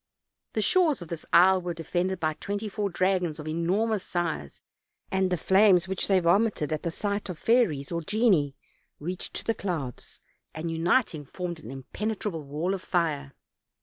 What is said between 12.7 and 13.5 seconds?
of fire.